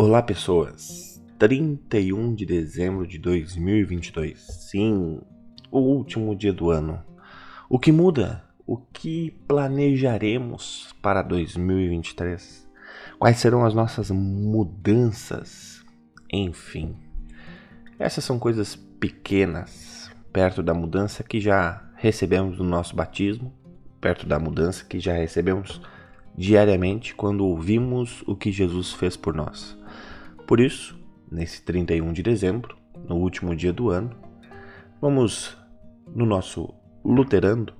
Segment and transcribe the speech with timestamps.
[0.00, 1.20] Olá, pessoas.
[1.40, 4.38] 31 de dezembro de 2022.
[4.38, 5.20] Sim,
[5.72, 7.02] o último dia do ano.
[7.68, 8.44] O que muda?
[8.64, 12.70] O que planejaremos para 2023?
[13.18, 15.84] Quais serão as nossas mudanças?
[16.32, 16.94] Enfim,
[17.98, 23.52] essas são coisas pequenas perto da mudança que já recebemos no nosso batismo,
[24.00, 25.80] perto da mudança que já recebemos
[26.36, 29.76] diariamente quando ouvimos o que Jesus fez por nós.
[30.48, 30.98] Por isso,
[31.30, 32.74] nesse 31 de dezembro,
[33.06, 34.16] no último dia do ano,
[34.98, 35.54] vamos
[36.16, 36.72] no nosso
[37.04, 37.74] Luterando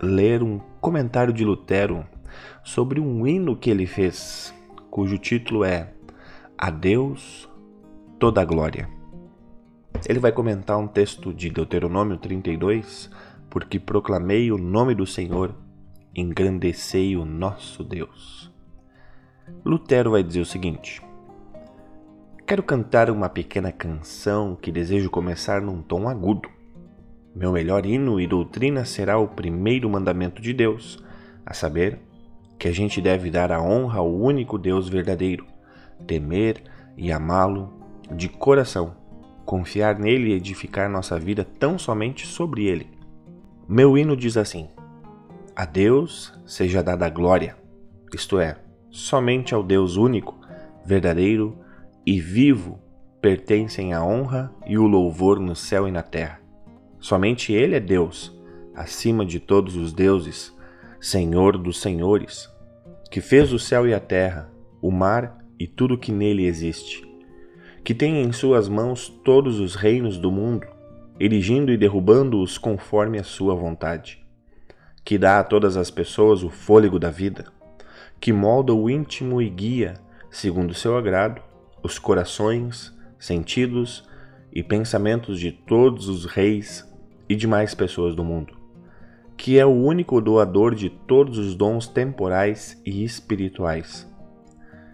[0.00, 2.06] ler um comentário de Lutero
[2.64, 4.54] sobre um hino que ele fez,
[4.90, 5.92] cujo título é
[6.56, 7.46] A Deus
[8.18, 8.88] toda a glória.
[10.08, 13.10] Ele vai comentar um texto de Deuteronômio 32,
[13.50, 15.54] porque proclamei o nome do Senhor
[16.14, 18.50] engrandecei o nosso Deus.
[19.62, 21.05] Lutero vai dizer o seguinte:
[22.46, 26.48] Quero cantar uma pequena canção que desejo começar num tom agudo.
[27.34, 31.02] Meu melhor hino e doutrina será o primeiro mandamento de Deus,
[31.44, 31.98] a saber,
[32.56, 35.44] que a gente deve dar a honra ao único Deus verdadeiro,
[36.06, 36.62] temer
[36.96, 37.80] e amá-lo
[38.14, 38.94] de coração,
[39.44, 42.88] confiar nele e edificar nossa vida tão somente sobre ele.
[43.68, 44.68] Meu hino diz assim:
[45.56, 47.56] a Deus seja dada a glória,
[48.14, 48.56] isto é,
[48.88, 50.38] somente ao Deus único,
[50.84, 51.65] verdadeiro
[52.06, 52.78] e vivo
[53.20, 56.40] pertencem a honra e o louvor no céu e na terra.
[57.00, 58.32] Somente Ele é Deus,
[58.74, 60.54] acima de todos os deuses,
[61.00, 62.48] Senhor dos senhores,
[63.10, 67.06] que fez o céu e a terra, o mar e tudo que nele existe,
[67.82, 70.66] que tem em suas mãos todos os reinos do mundo,
[71.18, 74.26] erigindo e derrubando-os conforme a sua vontade
[75.06, 77.44] que dá a todas as pessoas o fôlego da vida,
[78.18, 79.94] que molda o íntimo e guia,
[80.28, 81.40] segundo seu agrado,
[81.82, 84.08] os corações, sentidos
[84.52, 86.90] e pensamentos de todos os reis
[87.28, 88.54] e demais pessoas do mundo,
[89.36, 94.10] que é o único doador de todos os dons temporais e espirituais,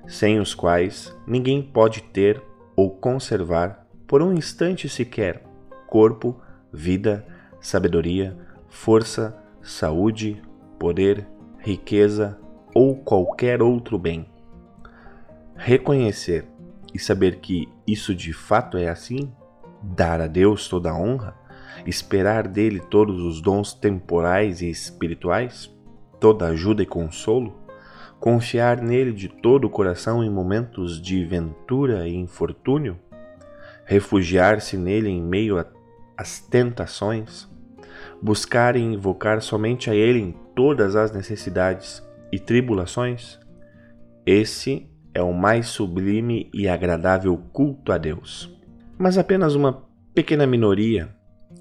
[0.07, 2.43] sem os quais ninguém pode ter
[2.75, 5.43] ou conservar por um instante sequer
[5.93, 6.41] corpo,
[6.73, 7.27] vida,
[7.61, 8.35] sabedoria,
[8.69, 10.43] força, saúde,
[10.79, 11.29] poder,
[11.59, 12.39] riqueza
[12.75, 14.27] ou qualquer outro bem.
[15.55, 16.47] Reconhecer
[16.95, 19.33] e saber que isso de fato é assim,
[19.83, 21.35] dar a Deus toda a honra,
[21.87, 25.75] esperar dele todos os dons temporais e espirituais,
[26.21, 27.63] toda ajuda e consolo,
[28.21, 32.99] confiar nele de todo o coração em momentos de ventura e infortúnio,
[33.85, 35.65] refugiar-se nele em meio
[36.17, 37.51] às tentações,
[38.23, 43.41] buscar e invocar somente a Ele em todas as necessidades e tribulações?
[44.25, 48.51] Esse é o mais sublime e agradável culto a Deus.
[48.99, 49.85] Mas apenas uma
[50.15, 51.15] pequena minoria,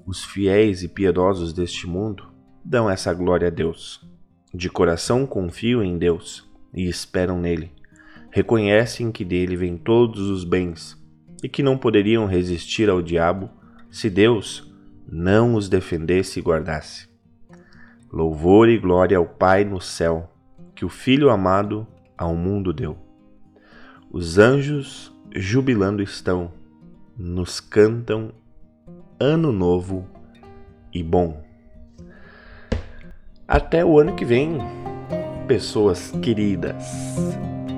[0.06, 2.28] os fiéis e piedosos deste mundo,
[2.64, 4.00] dão essa glória a Deus.
[4.54, 7.72] De coração confiam em Deus e esperam nele.
[8.30, 10.96] Reconhecem que dele vêm todos os bens
[11.42, 13.50] e que não poderiam resistir ao diabo
[13.90, 14.72] se Deus
[15.06, 17.08] não os defendesse e guardasse.
[18.10, 20.30] Louvor e glória ao Pai no céu,
[20.74, 21.86] que o Filho amado
[22.16, 23.01] ao mundo deu.
[24.14, 26.52] Os anjos jubilando estão,
[27.16, 28.30] nos cantam
[29.18, 30.06] ano novo
[30.92, 31.42] e bom.
[33.48, 34.58] Até o ano que vem,
[35.48, 36.84] pessoas queridas.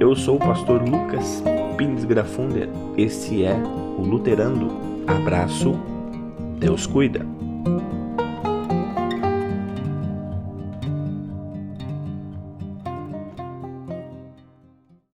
[0.00, 1.40] Eu sou o pastor Lucas
[1.78, 2.68] Pires Grafunder.
[2.98, 4.70] Esse é o Luterando.
[5.06, 5.78] Abraço
[6.58, 7.24] Deus cuida.